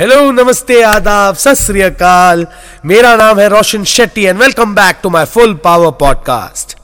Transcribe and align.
Hello 0.00 0.30
नमस्ते 0.30 0.80
आदाब 0.82 1.34
सत 1.34 1.72
मेरा 2.86 3.14
नाम 3.16 3.40
है 3.40 3.48
Roshan 3.48 3.82
Shetty 3.84 4.22
and 4.24 4.38
welcome 4.38 4.74
back 4.74 4.98
to 5.02 5.10
my 5.10 5.24
full 5.24 5.52
power 5.54 5.90
podcast 5.90 6.76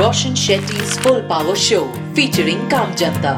Roshan 0.00 0.34
Shetty 0.34 0.76
Full 0.76 1.18
Power 1.32 1.56
Show 1.64 1.82
featuring 2.16 2.62
Kam 2.70 2.94
Janta. 3.00 3.34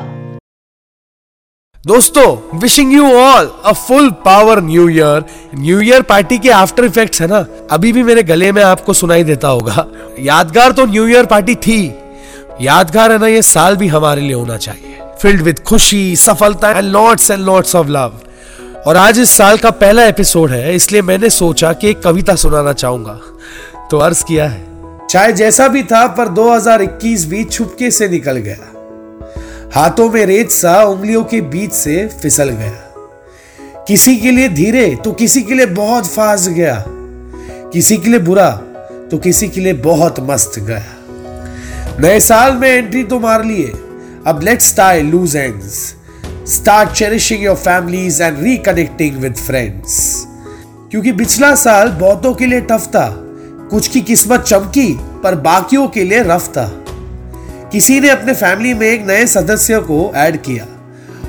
दोस्तों 1.87 2.59
wishing 2.59 2.93
you 2.93 3.11
all 3.13 3.51
a 3.65 3.73
full 3.73 4.11
power 4.25 4.61
new 4.61 4.89
year 4.89 5.25
new 5.55 5.81
year 5.81 6.03
party 6.03 6.39
के 6.39 6.51
after 6.51 6.85
effects 6.85 7.23
है 7.23 7.29
ना? 7.29 7.45
अभी 7.71 7.93
भी 7.93 8.03
मेरे 8.03 8.23
गले 8.23 8.53
में 8.53 8.63
आपको 8.65 8.93
सुनाई 8.93 9.25
देता 9.25 9.49
होगा। 9.49 9.87
यादगार 10.21 10.73
तो 10.73 10.87
न्यू 10.87 11.07
ईयर 11.09 11.27
पार्टी 11.27 11.55
थी। 11.55 11.81
यादगार 12.61 13.13
है 13.13 13.19
ना 13.19 13.27
ये 13.27 13.43
साल 13.43 13.77
भी 13.77 13.89
हमारे 13.89 14.21
लिए 14.21 14.35
होना 14.35 14.57
चाहिए। 14.57 14.99
फिल्ड 15.23 15.43
विद 15.43 15.59
खुशी 15.59 16.17
सफलता 16.17 16.71
and 16.71 16.93
lots 16.93 17.31
and 17.31 17.41
lots 17.41 17.77
of 17.77 17.89
love 17.89 18.21
और 18.87 18.97
आज 18.97 19.19
इस 19.19 19.31
साल 19.31 19.59
का 19.59 19.71
पहला 19.71 20.05
एपिसोड 20.05 20.51
है, 20.51 20.75
इसलिए 20.75 21.03
मैंने 21.03 21.31
सोचा 21.31 21.73
कि 21.73 21.91
एक 21.91 22.03
कविता 22.03 22.35
सुनाना 22.35 22.73
चाहूँगा। 22.73 23.21
तो 23.91 23.99
अर्ज़ 23.99 24.25
किया 24.25 24.49
है। 24.49 24.67
चाहे 25.11 25.33
जैसा 25.33 25.69
भी 25.69 25.83
था, 25.83 26.07
पर 26.07 26.29
2021 26.29 27.25
भी 27.25 27.45
छुपके 27.45 27.91
से 27.91 28.09
निकल 28.09 28.37
गया। 28.37 28.57
हाथों 29.75 30.11
में 30.11 30.27
रेत 30.27 30.51
सा, 30.51 30.85
उंगलियों 30.85 31.25
के 31.25 31.41
बीच 31.41 31.73
से 31.73 32.09
फिसल 32.23 32.49
गया। 32.49 32.95
किसी 33.89 34.17
के 34.17 34.31
लिए 34.31 34.49
धीरे 34.49 34.99
तो 35.05 35.13
किसी 35.13 35.43
के 35.43 35.55
लिए 35.55 35.67
बहुत 35.67 36.07
फास्ट 36.07 36.51
गया। 36.51 36.85
किसी 37.73 37.97
के 37.97 38.11
लिए 38.11 38.19
बुरा 38.19 38.51
तो 39.11 39.19
किसी 39.19 39.49
के 39.49 39.61
लिए 39.61 39.73
बहुत 39.73 40.21
मस्त 40.21 40.59
गया। 40.59 40.85
नए 42.01 42.21
साल 42.21 42.53
में 42.53 42.69
एंट्री 42.69 43.05
तो 43.05 43.21
मार 43.21 43.45
लिए। 43.45 43.73
अब 44.27 44.41
let's 44.43 44.77
tie 44.77 45.03
loose 45.03 45.37
ends 45.37 45.95
start 46.47 46.91
cherishing 46.91 47.43
your 47.45 47.57
families 47.57 48.23
and 48.23 48.39
reconnecting 48.43 49.17
with 49.17 49.37
friends 49.37 50.27
क्योंकि 50.91 51.13
पिछला 51.13 51.55
साल 51.55 51.89
बहुतों 51.91 52.35
के 52.35 52.47
लिए 52.47 52.61
टफ 52.63 52.87
था। 52.89 53.09
कुछ 53.71 53.89
की 53.89 54.01
किस्मत 54.01 54.41
चमकी, 54.41 54.93
पर 55.23 55.35
बाकियों 55.37 55.87
के 55.89 56.05
लिए 56.05 56.23
रफ 56.23 56.49
था। 56.49 56.67
किसी 57.73 57.99
ने 58.01 58.11
अपने 58.11 58.35
फैमिली 58.35 58.75
में 58.75 58.87
एक 58.87 59.07
नए 59.07 59.27
सदस्य 59.27 59.81
को 59.81 60.13
ऐड 60.17 60.37
किया, 60.43 60.67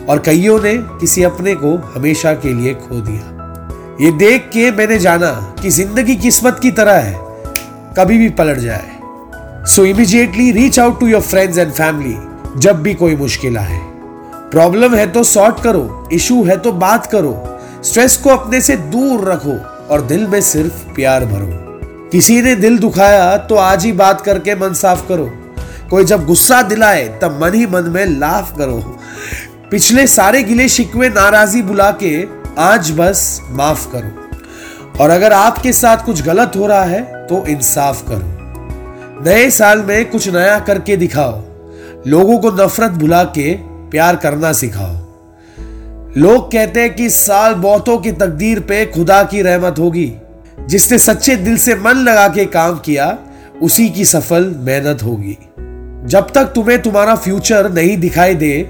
और 0.09 0.19
कईयों 0.19 0.59
ने 0.64 0.75
किसी 1.00 1.23
अपने 1.23 1.55
को 1.55 1.75
हमेशा 1.95 2.33
के 2.36 2.53
लिए 2.53 2.73
खो 2.75 3.02
दिया। 3.02 3.97
ये 4.02 4.11
देख 4.20 4.49
के 4.53 4.70
मैंने 4.72 4.99
जाना 4.99 5.31
कि 5.61 5.70
ज़िंदगी 5.72 6.16
किस्मत 6.17 6.59
की 6.61 6.72
तरह 6.72 6.99
है, 6.99 7.16
कभी 7.99 8.17
भी 8.17 8.30
पलट 8.31 8.58
जाए। 8.59 9.66
So 9.66 9.86
immediately 9.86 10.52
reach 10.52 10.80
out 10.80 10.99
to 10.99 11.08
your 11.08 11.22
friends 11.23 11.58
and 11.58 11.72
family 11.72 12.16
जब 12.59 12.81
भी 12.83 12.94
कोई 12.94 13.16
मुश्किल 13.16 13.58
आए। 13.58 13.81
प्रॉब्लम 14.52 14.95
है 14.95 15.06
तो 15.12 15.23
सॉर्ट 15.23 15.59
करो 15.64 16.09
इशू 16.14 16.44
है 16.44 16.58
तो 16.58 16.72
बात 16.72 17.06
करो 17.06 17.59
स्ट्रेस 17.84 18.16
को 18.17 18.30
अपने 18.30 18.62
से 18.62 18.76
दूर 18.76 19.23
रखो 19.31 19.58
और 19.94 20.02
दिल 20.02 20.28
में 20.28 20.39
सिर्फ़ 20.42 20.86
प्यार 20.95 21.26
भरो। 21.26 21.48
किसी 22.12 22.42
ने 22.42 22.56
दिल 22.56 22.78
दुखाया 22.80 23.38
तो 23.38 23.56
आज 23.56 23.86
ही 23.86 23.92
बात 23.92 24.22
करके 24.22 24.56
मन 24.56 24.73
साफ़ 24.73 25.08
करो। 25.08 25.30
कोई 25.89 26.06
जब 26.06 26.26
गुस्सा 26.26 26.62
दिलाए 26.62 27.08
तब 27.22 27.39
मन 27.44 27.54
ही 27.54 27.66
मन 27.67 27.89
में 27.89 28.06
लाफ 28.06 28.58
करो। 28.58 28.80
पिछले 29.72 30.08
सारे 30.08 30.44
गिले 30.44 30.70
शिकवे 30.70 31.09
नाराजी 31.09 31.61
बुला 31.61 31.92
के 32.04 32.23
आज 32.59 32.92
बस 32.92 33.42
माफ़ 33.52 33.88
करो। 33.92 35.04
और 35.04 35.09
अगर 35.09 35.34
आपके 35.34 35.73
साथ 35.73 36.06
कुछ 36.06 36.22
गलत 36.22 36.52
हो 36.56 36.67
रहा 36.67 36.84
है 36.84 37.02
तो 37.28 37.45
इंसाफ 37.48 38.04
करो। 38.09 39.23
नए 39.26 39.50
साल 39.50 39.82
में 39.82 40.09
कुछ 40.09 40.28
नया 40.30 40.59
करके 40.59 40.98
दिखाओ। 40.98 41.42
लोगों 42.08 42.38
को 42.39 42.52
नफरत 42.52 42.92
भुला 42.92 43.23
के 43.38 43.54
प्यार 43.91 44.16
करना 44.16 44.53
सिखाओ। 44.53 45.07
लोग 46.17 46.52
कहते 46.52 46.81
हैं 46.81 46.95
कि 46.95 47.09
साल 47.09 47.53
बहुतों 47.53 47.97
की 47.97 48.11
तकदीर 48.11 48.59
पे 48.59 48.85
खुदा 48.85 49.23
की 49.23 49.41
रहमत 49.41 49.75
होगी। 49.80 50.13
जिसने 50.59 50.97
सच्चे 50.97 51.35
दिल 51.35 51.57
से 51.57 51.75
मन 51.75 51.91
लगा 51.91 52.27
के 52.27 52.45
काम 52.45 52.77
किया, 52.77 53.17
उसी 53.61 53.89
की 53.89 54.05
सफल 54.05 54.55
मेहनत 54.58 55.03
होगी। 55.03 55.38
जब 56.08 56.31
तक 56.36 56.45
तुम्हें 56.45 56.81
तुम्हारा 56.81 57.15
फ्यूचर 57.15 57.71
नहीं 57.71 57.97
दिखाई 57.97 58.36
दे, 58.36 58.64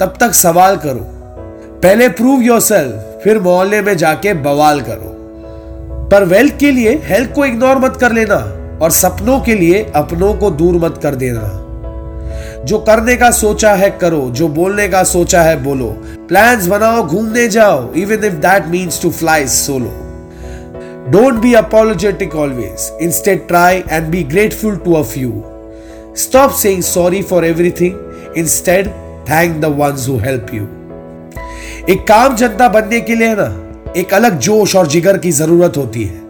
तब 0.00 0.14
तक 0.20 0.32
सवाल 0.32 0.76
करो। 0.76 1.06
पहले 1.82 2.08
प्रूव 2.08 2.40
योर 2.40 2.60
फिर 3.24 3.38
मोहल्ले 3.38 3.82
में 3.82 3.96
जाके 3.96 4.34
बवाल 4.34 4.80
करो। 4.80 5.12
पर 6.12 6.24
वेल्थ 6.24 6.58
के 6.58 6.72
लिए, 6.72 7.02
हेल्थ 7.04 7.32
को 7.34 7.44
इग्नोर 7.44 7.78
मत 7.78 7.96
कर 8.00 8.12
लेना 8.12 8.36
और 8.82 8.90
सपनों 8.90 9.40
के 9.40 9.54
लिए 9.54 9.92
अपनों 9.94 10.34
को 10.34 10.50
दूर 10.50 10.74
मत 10.74 11.00
कर 11.02 11.14
देना। 11.14 11.65
जो 12.66 12.78
करने 12.80 13.16
का 13.16 13.30
सोचा 13.32 13.74
है 13.74 13.90
करो 14.00 14.28
जो 14.34 14.48
बोलने 14.54 14.88
का 14.88 15.02
सोचा 15.06 15.42
है 15.42 15.62
बोलो 15.62 15.88
प्लान्स 16.28 16.66
बनाओ 16.66 17.02
घूमने 17.04 17.46
जाओ 17.48 17.92
even 17.96 18.24
if 18.24 18.34
that 18.42 18.66
means 18.68 19.02
to 19.02 19.10
fly 19.12 19.46
solo 19.50 19.94
Don't 21.08 21.40
be 21.40 21.54
apologetic 21.54 22.32
always. 22.34 22.90
Instead, 22.98 23.42
try 23.48 23.84
and 23.88 24.10
be 24.10 24.24
grateful 24.24 24.76
to 24.78 24.96
a 24.96 25.04
few. 25.04 25.44
Stop 26.14 26.50
saying 26.52 26.82
sorry 26.82 27.22
for 27.22 27.44
everything. 27.44 27.94
Instead, 28.34 28.92
thank 29.24 29.60
the 29.60 29.70
ones 29.72 30.06
who 30.06 30.18
help 30.18 30.52
you. 30.52 30.66
एक 31.90 32.04
काम 32.08 32.36
जनता 32.36 32.68
बनने 32.68 33.00
के 33.00 33.14
लिए 33.14 33.34
ना 33.38 33.48
एक 33.96 34.14
अलग 34.14 34.38
जोश 34.40 34.76
और 34.76 34.86
जिगर 34.88 35.18
की 35.18 35.32
ज़रूरत 35.32 35.76
होती 35.76 36.04
है 36.04 36.24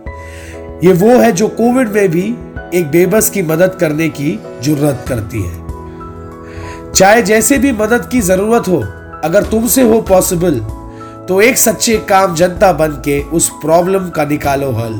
ये 0.84 0.92
वो 0.94 1.18
है 1.18 1.32
जो 1.32 1.48
कोविड 1.56 1.88
में 1.92 2.08
भी 2.10 2.28
एक 2.78 2.90
बेबस 2.92 3.30
की 3.30 3.42
मदद 3.44 3.76
करने 3.80 4.08
की 4.18 4.38
ज़रूरत 4.62 5.04
करती 5.08 5.42
है 5.42 5.65
चाहे 6.96 7.22
जैसे 7.22 7.56
भी 7.58 7.70
मदद 7.72 8.08
की 8.12 8.20
ज़रूरत 8.20 8.68
हो, 8.68 8.76
अगर 9.24 9.44
तुमसे 9.44 9.82
हो 9.82 10.00
पॉसिबल 10.00 10.54
तो 11.28 11.40
एक 11.40 11.58
सच्चे 11.58 11.96
काम 12.08 12.34
जनता 12.34 12.72
बन 12.72 12.92
के 13.04 13.20
उस 13.30 13.48
प्रॉब्लम 13.62 14.08
का 14.08 14.24
निकालो 14.24 14.70
हल। 14.72 14.92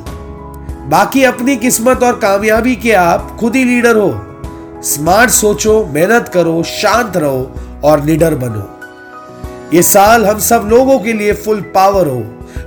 बाकी 0.90 1.22
अपनी 1.24 1.56
किस्मत 1.56 2.02
और 2.02 2.18
कामयाबी 2.18 2.74
के 2.76 2.92
आप 2.92 3.36
खुद 3.40 3.56
ही 3.56 3.64
लीडर 3.64 3.96
हो। 3.96 4.82
स्मार्ट 4.82 5.30
सोचो, 5.30 5.84
मेहनत 5.86 6.28
करो, 6.28 6.62
शांत 6.62 7.16
रहो 7.16 7.80
और 7.84 8.04
निडर 8.04 8.34
बनो। 8.34 9.76
ये 9.76 9.82
साल 9.82 10.26
हम 10.26 10.38
सब 10.38 10.68
लोगों 10.70 10.98
के 10.98 11.12
लिए 11.12 11.32
फुल 11.32 11.60
पावर 11.74 12.06
हो। 12.06 12.22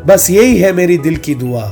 बस 0.05 0.29
यही 0.29 0.57
है 0.57 0.73
मेरी 0.73 0.97
दिल 0.97 1.17
की 1.17 1.35
दुआ। 1.35 1.71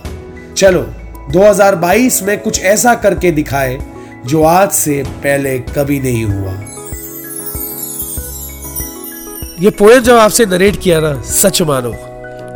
चलो 0.57 0.85
2022 1.31 2.23
में 2.23 2.39
कुछ 2.41 2.61
ऐसा 2.61 2.95
करके 2.95 3.31
दिखाए 3.31 3.77
जो 4.25 4.43
आज 4.43 4.71
से 4.71 5.03
पहले 5.07 5.59
कभी 5.59 5.99
नहीं 5.99 6.25
हुआ। 6.25 6.59
ये 9.59 9.69
पोएम 9.69 9.99
जब 9.99 10.15
आपसे 10.15 10.45
नरेट 10.45 10.75
किया 10.81 10.99
ना, 10.99 11.21
सच 11.21 11.61
मानो, 11.61 11.91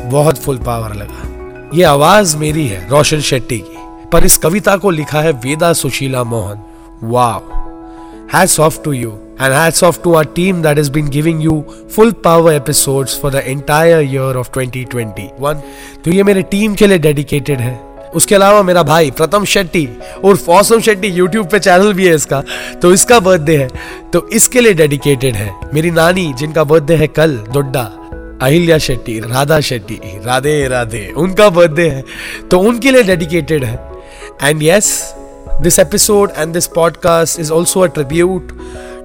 बहुत 0.09 0.37
फुल 0.37 0.57
पावर 0.57 0.93
लगा। 0.95 1.69
ये 1.73 1.83
आवाज़ 1.83 2.35
मेरी 2.37 2.65
है, 2.67 2.89
रोशन 2.89 3.19
शेट्टी 3.19 3.57
की, 3.57 3.77
पर 4.13 4.25
इस 4.25 4.37
कविता 4.37 4.75
को 4.77 4.89
लिखा 4.89 5.21
है 5.21 5.31
Veda 5.31 5.71
Sushila 5.73 6.23
Mohan. 6.23 6.61
Wow 7.03 7.41
hats 8.35 8.59
off 8.59 8.81
to 8.83 8.91
you 8.91 9.11
and 9.41 9.53
hats 9.53 9.83
off 9.83 10.01
to 10.03 10.13
our 10.13 10.25
team 10.25 10.61
that 10.61 10.77
has 10.77 10.91
been 10.91 11.09
giving 11.09 11.43
you 11.43 11.63
full 11.95 12.11
power 12.23 12.53
episodes 12.53 13.19
for 13.21 13.31
the 13.31 13.43
entire 13.45 14.01
year 14.01 14.37
of 14.37 14.51
2021 14.57 15.61
तो 16.05 16.11
ये 16.11 16.23
मेरे 16.23 16.41
टीम 16.41 16.75
के 16.75 16.87
लिए 16.87 16.97
डेडिकेटेड 16.97 17.59
है। 17.61 17.79
उसके 18.15 18.35
अलावा 18.35 18.63
मेरा 18.63 18.83
भाई 18.83 19.11
प्रथम 19.11 19.45
शेट्टी 19.45 19.89
और 20.23 20.37
फौसम 20.37 20.81
शेट्टी 20.81 21.07
यूट्यूब 21.07 21.47
पे 21.47 21.59
चैनल 21.59 21.93
भी 21.93 22.07
है 22.07 22.15
इसका। 22.15 22.43
तो 22.81 22.93
इसका 22.93 23.19
बर्थडे 23.19 23.57
है। 23.57 23.69
तो 24.13 24.27
इसके 24.27 24.61
लिए 24.61 24.73
डेडिकेटेड 24.73 25.35
है। 25.35 25.53
मेरी 25.73 25.91
नानी, 25.91 26.33
जिनका 26.37 26.63
बर्थडे 26.63 26.95
है 26.95 27.07
कल, 27.07 27.31
दोड्डा, 27.31 27.81
अहिल्या 28.41 28.77
शेट्टी, 28.77 29.19
राधा 29.19 29.59
शेट्टी, 29.59 29.99
राधे 30.25 30.67
राधे, 30.67 31.13
उनका 31.17 31.49
बर्थडे 31.49 31.89
है। 31.89 32.03
तो 32.51 32.59
उनके 32.59 32.91
लिए 32.91 33.03
डेडिकेटेड 33.03 33.63
है। 33.63 33.91
And 34.43 34.63
yes 34.63 35.15
this 35.61 35.79
episode 35.79 36.31
and 36.37 36.53
this 36.53 36.67
podcast 36.67 37.39
is 37.39 37.51
also 37.51 37.79
a 37.79 37.87
tribute 37.87 38.57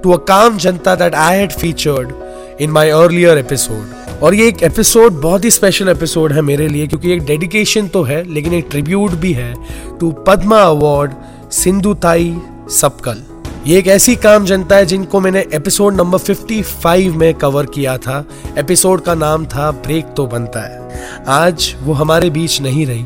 to 0.03 0.13
a 0.13 0.17
Kam 0.17 0.59
Janta 0.59 0.95
that 0.95 1.15
I 1.15 1.39
had 1.39 1.53
featured 1.53 2.13
in 2.61 2.71
my 2.71 2.91
earlier 2.91 3.39
episode 3.39 4.06
और 4.23 4.35
ये 4.35 4.47
एक 4.49 4.63
एपिसोड 4.63 5.13
बहुत 5.13 5.45
ही 5.45 5.51
स्पेशल 5.51 5.89
एपिसोड 5.89 6.33
है 6.33 6.43
मेरे 6.43 6.69
लिए, 6.69 6.87
क्योंकि 6.87 7.13
एक 7.13 7.25
डेडिकेशन 7.25 7.89
तो 7.89 8.03
है, 8.03 8.23
लेकिन 8.33 8.55
एक 8.55 8.67
ट्रिब्यूट 8.71 9.11
भी 9.11 9.33
है 9.33 9.55
टू 10.01 10.11
पद्मा 10.27 10.61
अवार्ड 10.61 11.13
सिंधु 11.53 11.95
ताई 11.95 12.37
सबकल 12.71 13.23
ये 13.67 13.79
एक 13.79 13.87
ऐसी 13.87 14.15
काम 14.17 14.45
जनता 14.45 14.77
है 14.77 14.87
जिनको 14.87 15.21
मैंने 15.21 15.45
एपिसोड 15.53 15.95
नंबर 15.95 16.19
55 16.19 17.15
में 17.17 17.35
कवर 17.35 17.67
किया 17.67 17.97
था। 17.99 18.25
एपिसोड 18.59 19.01
का 19.01 19.15
नाम 19.15 19.47
था 19.47 19.71
ब्रेक 19.71 20.15
तो 20.17 20.27
बनता 20.27 20.61
है। 20.61 21.25
आज 21.29 21.75
वो 21.83 21.93
हमारे 21.93 22.31
बीच 22.31 22.61
नहीं 22.61 22.87
रही। 22.87 23.05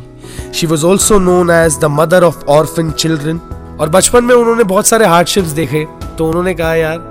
She 0.55 0.67
was 0.67 0.85
also 0.87 1.19
known 1.19 1.51
as 1.51 1.79
the 1.79 1.85
mother 1.85 2.25
of 2.25 2.45
orphan 2.45 2.91
children 2.91 3.41
और 3.81 3.89
बचपन 3.89 4.25
में 4.25 4.35
उन्होंने 4.35 4.65
बहुत 4.65 4.87
सारे 4.87 5.07
हार्डशिप्स 5.07 5.49
देखे 5.49 5.87
तो 6.19 6.27
उन्होंने 6.27 6.55
कहा, 6.55 6.75
यार 6.75 7.10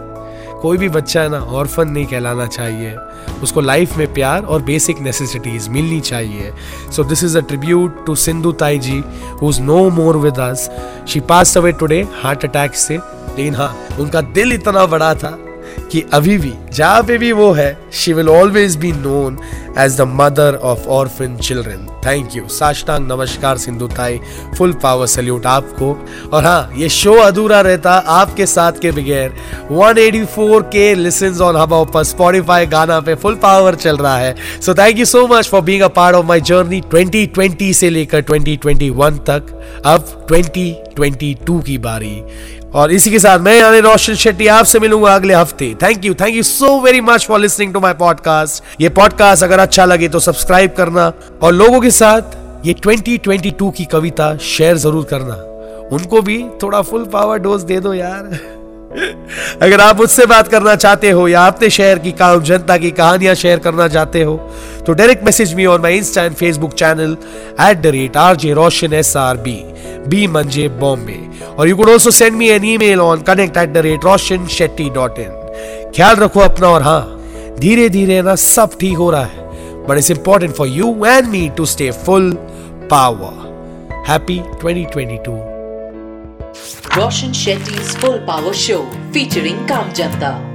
कोई 0.61 0.77
भी 0.77 0.89
बच्चा 0.89 1.21
है 1.21 1.29
ना 1.29 1.39
ऑर्फन 1.39 1.87
नहीं 1.87 2.05
कहलाना 2.05 2.45
चाहिए। 2.47 2.95
उसको 3.43 3.61
लाइफ 3.61 3.97
में 3.97 4.13
प्यार 4.13 4.43
और 4.43 4.61
बेसिक 4.61 4.99
नेसेसिटीज 4.99 5.67
मिलनी 5.69 5.99
चाहिए। 5.99 6.51
So 6.95 7.03
this 7.03 7.23
is 7.23 7.37
a 7.37 7.41
tribute 7.41 8.05
to 8.05 8.15
Sindhu 8.15 8.51
Tai 8.51 8.79
ji 8.79 9.03
who 9.41 9.49
is 9.49 9.61
no 9.61 9.89
more 9.89 10.17
with 10.17 10.39
us 10.39 10.69
she 11.07 11.19
passed 11.19 11.57
away 11.57 11.71
today 11.71 12.07
heart 12.23 12.45
attack 12.45 12.75
से। 12.75 12.97
लेकिन 12.97 13.55
हाँ 13.55 13.75
उनका 13.99 14.21
दिल 14.21 14.53
इतना 14.53 14.85
बड़ा 14.85 15.13
था। 15.15 15.37
कि 15.91 16.03
अभी 16.13 16.37
भी, 16.37 16.53
जहाँ 16.73 17.03
पे 17.03 17.17
भी 17.17 17.31
वो 17.31 17.51
है 17.51 17.77
she 17.93 18.13
will 18.13 18.29
always 18.29 18.75
be 18.75 18.91
known 18.91 19.37
as 19.77 19.97
the 19.97 20.01
mother 20.01 20.55
of 20.55 20.87
orphan 20.87 21.37
children 21.37 21.87
thank 22.05 22.35
you 22.35 22.47
साष्टांग 22.47 23.07
नमस्कार 23.11 23.57
सिंधु 23.57 23.87
ताई. 23.87 24.19
फुल 24.57 24.73
पावर 24.73 25.07
सल्यूट 25.07 25.45
आपको. 25.45 25.91
और 26.33 26.45
हाँ 26.45 26.71
ये 26.77 26.89
शो 26.89 27.13
अधूरा 27.13 27.61
रहता 27.61 27.91
आपके 27.91 28.45
साथ 28.45 28.79
के 28.81 28.91
बगैर. 28.91 29.33
184 29.71 30.61
के 30.63 30.93
लिसंस 30.95 31.41
ऑन 31.41 31.55
हब 31.55 31.73
पर 31.93 32.03
स्पॉटिफाई 32.03 32.65
गाना 32.65 32.99
पे 32.99 33.15
फुल 33.15 33.35
पावर 33.35 33.75
चल 33.75 33.97
रहा 33.97 34.17
है. 34.17 34.35
So 34.61 34.73
thank 34.73 34.99
you 34.99 35.05
so 35.05 35.27
much 35.27 35.47
for 35.47 35.61
being 35.61 35.81
a 35.81 35.87
part 35.87 36.15
of 36.15 36.25
my 36.25 36.41
journey 36.41 36.81
2020 36.95 37.73
से 37.73 37.89
लेकर 37.89 38.21
2021 38.21 39.19
तक. 39.29 39.43
अब 39.85 40.27
2022 40.31 41.61
की 41.63 41.77
बारी. 41.77 42.21
और 42.75 42.91
इसी 42.91 43.11
के 43.11 43.19
साथ 43.19 43.39
मैं 43.39 43.55
यानी 43.59 43.79
रोशन 43.79 44.13
शेट्टी 44.13 44.47
आपसे 44.47 44.79
मिलूँगा 44.79 45.13
अगले 45.15 45.33
हफ़्ते। 45.33 45.75
Thank 45.83 46.05
you 46.05 46.13
thank 46.13 46.35
you 46.35 46.43
so 46.43 46.79
very 46.81 47.01
much 47.01 47.25
for 47.25 47.39
listening 47.39 47.73
to 47.73 47.79
my 47.79 47.93
podcast 47.93 48.81
ये 48.81 48.89
पॉडकास्ट 48.89 49.43
अगर 49.43 49.59
अच्छा 49.59 49.85
लगे 49.85 50.09
तो 50.09 50.19
सब्सक्राइब 50.19 50.73
करना 50.77 51.11
और 51.43 51.53
लोगों 51.53 51.81
के 51.81 51.91
साथ 51.91 52.37
ये 52.65 52.73
2022 52.73 53.71
की 53.77 53.85
कविता 53.85 54.35
शेयर 54.37 54.77
ज़रूर 54.77 55.03
करना। 55.03 55.35
उनको 55.95 56.21
भी 56.21 56.43
थोड़ा 56.63 56.81
फुल 56.81 57.05
पावर 57.05 57.37
डोज 57.37 57.63
दे 57.63 57.79
दो 57.79 57.93
यार। 57.93 58.39
अगर 58.91 59.81
आप 59.81 59.97
मुझसे 59.97 60.25
बात 60.25 60.47
करना 60.47 60.73
चाहते 60.75 61.09
हो 61.09 61.27
या 61.27 61.45
अपने 61.47 61.69
शहर 61.69 61.99
की 61.99 62.11
काम 62.11 62.41
जनता 62.43 62.77
की 62.77 62.89
कहानियाँ 62.91 63.33
शेयर 63.35 63.59
करना 63.59 63.87
चाहते 63.87 64.21
हो 64.23 64.35
तो 64.85 64.93
direct 64.93 65.23
message 65.23 65.53
me 65.55 65.65
on 65.65 65.81
my 65.81 65.97
insta 65.97 66.23
and 66.23 66.35
Facebook 66.35 66.73
channel 66.73 67.15
at 67.61 67.81
the 67.81 67.87
rate 67.95 68.17
R 68.17 68.35
J 68.35 68.53
Roshan 68.53 68.93
S 68.93 69.15
R 69.17 69.37
B 69.37 69.53
B 70.07 70.25
मंजे 70.27 70.67
बॉम्बे 70.79 71.19
और 71.57 71.67
you 71.69 71.75
could 71.75 71.89
also 71.89 72.11
send 72.11 72.35
me 72.37 72.49
an 72.49 72.65
email 72.77 73.01
on 73.01 73.21
connect 73.27 73.57
at 73.57 73.73
the 73.73 73.85
rate 73.85 74.05
Roshan 74.05 74.47
Shetty 74.49 74.89
dot 74.89 75.19
in 75.19 75.37
ख्याल 75.95 76.15
रखो 76.15 76.39
अपना 76.39 76.67
और 76.67 76.83
हाँ 76.83 77.01
धीरे 77.59 77.87
धीरे 77.89 78.21
ना 78.21 78.35
सब 78.37 78.77
ठीक 78.79 78.97
हो 78.97 79.11
रहा 79.11 79.23
है 79.23 79.47
but 79.87 79.97
it's 79.97 80.11
important 80.11 80.55
for 80.55 80.67
you 80.69 80.95
and 81.05 81.27
me 81.27 81.47
to 81.57 81.65
stay 81.67 81.91
full 82.05 82.31
power 82.91 83.47
happy 84.09 84.41
2022 84.63 85.48
Roshan 86.95 87.31
Shetty's 87.31 87.95
Full 87.97 88.21
Power 88.25 88.53
Show 88.53 88.89
featuring 89.11 89.65
Kam 89.67 89.89
Janta. 89.93 90.48